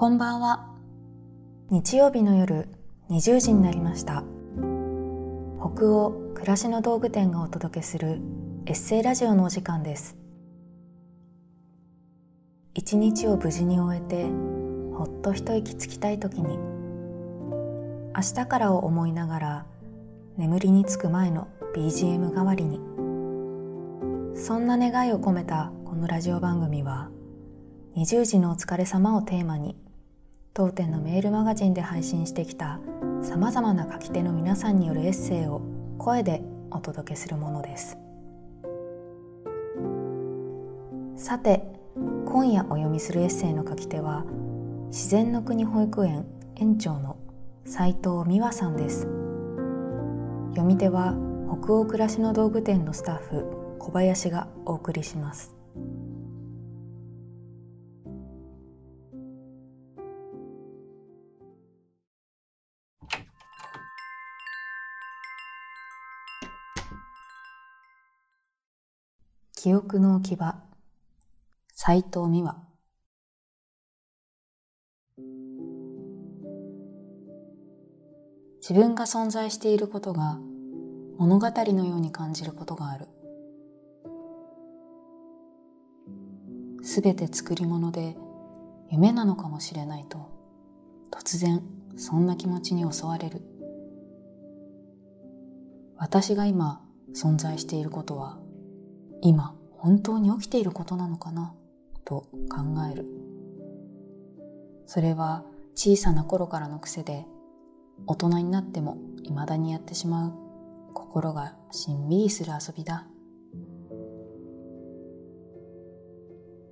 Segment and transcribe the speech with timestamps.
[0.00, 0.66] こんばんは。
[1.68, 2.70] 日曜日の夜
[3.10, 4.24] 20時になりました。
[5.60, 8.18] 北欧暮らしの道具店がお届けする
[8.64, 10.16] エッセイラジオのお時間です。
[12.72, 14.24] 一日を無事に終えて
[14.96, 16.56] ほっと一息つきたい時に
[18.16, 19.66] 明日からを思いながら
[20.38, 22.80] 眠りにつく前の BGM 代わりに
[24.34, 27.10] そんな願いを込めたこのラジオ番組は
[27.96, 29.76] 20時のお疲れ様をテーマに
[30.52, 32.80] 当店のメールマガジンで配信してきた
[33.22, 35.62] さまざまな書き手の皆さんによるエッセイを
[35.96, 36.42] 声で
[36.72, 37.96] お届けするものです。
[41.16, 41.62] さて
[42.26, 44.24] 今夜お読みするエッセイの書き手は
[44.88, 46.26] 自然の国保育園
[46.56, 47.16] 園長の
[47.64, 49.02] 斉藤美和さんです。
[50.50, 51.14] 読み手は
[51.62, 55.59] 北欧暮らしの道具店のスタッフ小林がお送りします。
[69.62, 70.56] 記憶の置き場。
[71.74, 72.56] 斎藤美和
[78.62, 80.38] 自分が存在していることが
[81.18, 83.06] 物語のように感じることがある。
[86.82, 88.16] すべて作り物で
[88.90, 90.30] 夢なのかもしれないと
[91.10, 91.62] 突然
[91.98, 93.42] そんな気持ちに襲われる。
[95.98, 96.80] 私が今
[97.14, 98.38] 存在していることは
[99.22, 101.54] 今本当に起きていることなのかな？
[102.04, 102.58] と考
[102.90, 103.06] える。
[104.86, 107.26] それは小さな頃からの癖で
[108.06, 110.32] 大人になっても未だにやってしまう
[110.94, 113.06] 心がしんみりする遊びだ。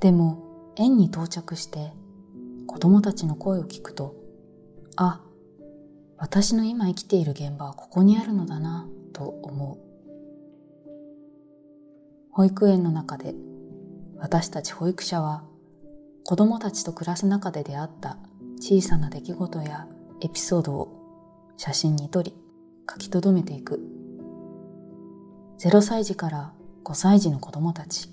[0.00, 1.92] でも園に到着して
[2.66, 4.14] 子供たちの声を聞くと
[4.96, 5.22] あ
[6.18, 9.83] 私の今生きている現場はここにあるのだなと思う。
[12.36, 13.32] 保育園の中で
[14.18, 15.44] 私たち保育者は
[16.24, 18.18] 子供たちと暮らす中で出会った
[18.60, 19.86] 小さな出来事や
[20.20, 22.34] エピソードを写真に撮り
[22.90, 23.80] 書き留めていく。
[25.60, 26.52] 0歳児から
[26.82, 28.08] 5歳児の子供たち。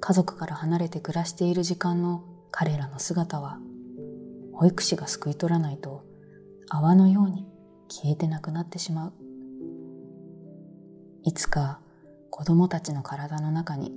[0.00, 3.60] 家族から離れて暮らしている時間の彼らの姿は
[4.52, 6.04] 保育士が救い取らないと
[6.68, 7.46] 泡のように
[7.88, 9.12] 消えてなくなってしまう。
[11.22, 11.78] いつか
[12.30, 13.92] 子供たちの体の中に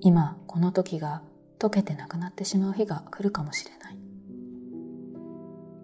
[0.00, 1.22] 今この時が
[1.58, 3.98] 溶けてなくなってしまう日が来るかもしれない。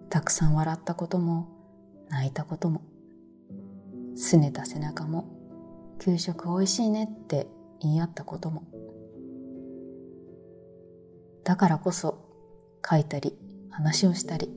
[0.09, 1.49] たくさん笑ったことも
[2.09, 2.81] 泣いたことも
[4.15, 5.27] 拗ねた背中も
[5.99, 7.47] 給食おいしいねって
[7.81, 8.63] 言い合ったことも。
[11.43, 12.23] だからこそ
[12.87, 13.35] 書いたり
[13.69, 14.49] 話をしたり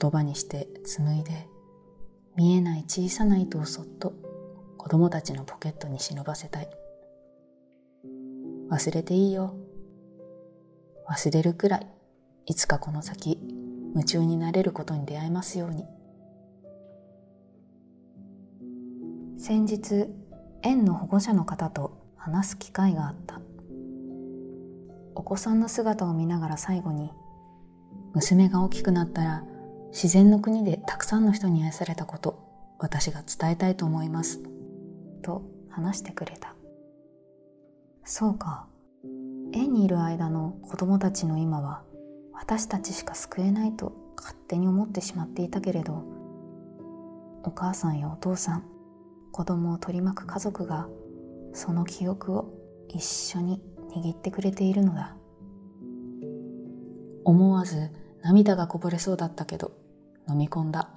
[0.00, 1.48] 言葉にして紡いで
[2.36, 4.14] 見えない小さな糸をそっと
[4.82, 6.68] 子供たちのポケットに忍ばせたい。
[8.68, 9.54] 忘れていいよ。
[11.08, 11.86] 忘れるくらい。
[12.46, 13.38] いつかこの先
[13.94, 15.86] 夢中になれることに出会えますように。
[19.38, 20.08] 先日
[20.62, 23.40] 園の保護者の方と話す機会があった。
[25.14, 27.12] お子さんの姿を見ながら最後に
[28.14, 29.44] 娘が大きくなったら
[29.92, 34.42] 自然の国でたくさんの人に愛されたこと私が伝えたいと思います。
[35.22, 36.54] と話してくれた。
[38.04, 38.66] そうか。
[39.52, 41.82] 園にいる間の子供たちの今は
[42.32, 46.04] 私たちしか救えないと勝手に思ってしまっていたけれど。
[47.44, 48.64] お母さんやお父さん
[49.32, 50.88] 子供を取り巻く家族が
[51.52, 52.54] その記憶を
[52.88, 53.60] 一緒に
[53.96, 55.16] 握ってくれているのだ。
[57.24, 57.90] 思わず
[58.22, 59.72] 涙がこぼれそうだったけど
[60.28, 60.90] 飲み込んだ。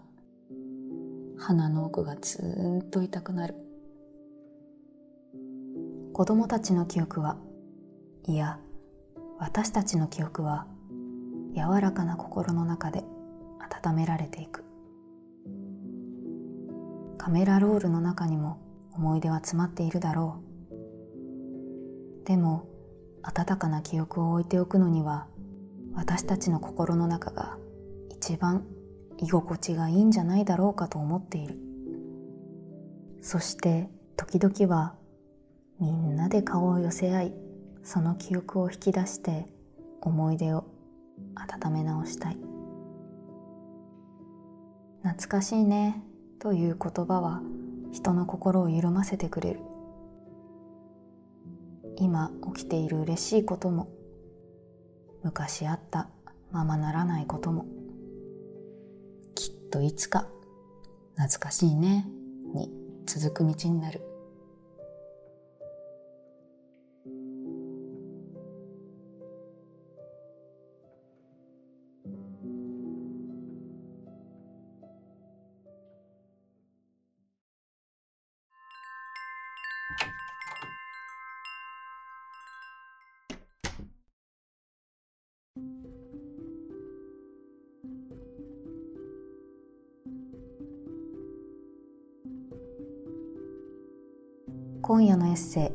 [1.38, 3.56] 鼻の奥がずーんと痛くなる。
[6.16, 7.36] 子供たちの記憶は
[8.24, 8.58] いや
[9.38, 10.66] 私たちの記憶は
[11.54, 13.04] 柔らかな心の中で
[13.84, 14.64] 温められていく。
[17.18, 18.62] カメラロールの中にも
[18.94, 20.42] 思い出は詰まっているだろ
[22.24, 22.26] う。
[22.26, 22.70] でも
[23.22, 25.28] 温かな記憶を置いておくのには
[25.96, 27.58] 私たちの心の中が
[28.10, 28.66] 一番
[29.18, 31.60] 居心地がいいんじゃないだろうかと思っている。
[33.22, 34.96] そして時々は
[35.80, 37.34] みんなで顔を寄せ合い
[37.84, 39.48] その記憶を引き出して
[40.02, 40.66] 思い出を
[41.36, 42.38] 温め直したい。
[45.04, 46.02] 懐かしいね
[46.40, 47.42] という言葉は
[47.92, 49.60] 人の心を緩ませてくれる。
[51.98, 53.88] 今起きている嬉しいことも
[55.24, 56.10] 昔あった
[56.52, 57.66] ままならないことも
[59.34, 60.28] きっといつか
[61.16, 62.06] 懐かしいね
[62.54, 62.70] に
[63.06, 64.15] 続く道になる。
[94.88, 95.72] 今夜のエッセ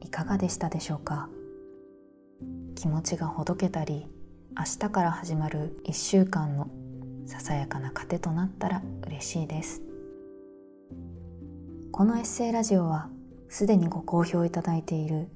[0.00, 1.28] イいかがでしたでしょうか？
[2.74, 4.08] 気持ちがほどけたり
[4.58, 6.68] 明日から始まる1週間の
[7.24, 9.80] ささやかな糧となったら嬉しいです。
[11.92, 13.10] このエッセイラジオは
[13.48, 15.28] すでにご好評いただいている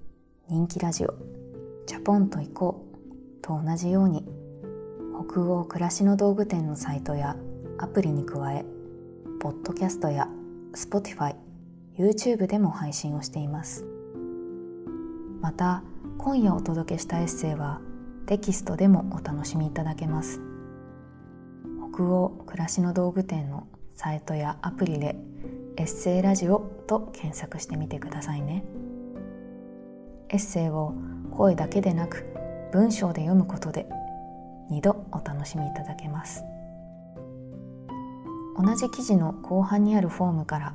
[0.48, 1.14] 人気ラジオ
[1.86, 2.96] 「チャポンと行こう」
[3.40, 4.24] と同じように
[5.30, 7.36] 北欧暮らしの道具店のサイトや
[7.78, 8.64] アプリに加え
[9.38, 10.28] ポッドキャストや
[10.72, 11.36] Spotify
[11.98, 13.84] YouTube でも配信をしています。
[15.40, 15.82] また
[16.18, 17.80] 今夜お届けしたエッセイは
[18.26, 20.40] テキストでもお楽しみいただけます。
[21.94, 25.16] 北欧暮らしの道具店のサイトやアプリで
[25.78, 28.64] エッセイラジオと検索してみてくださいね。
[30.28, 30.92] エッセイを
[31.30, 32.26] 声だけでなく
[32.72, 33.86] 文章で読むことで
[34.70, 36.44] 2度お楽しみいただけます。
[38.58, 40.74] 同じ記事の後半にあるフォームから